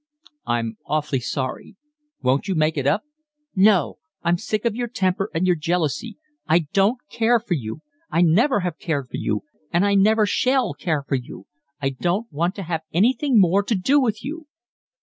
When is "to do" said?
13.61-13.99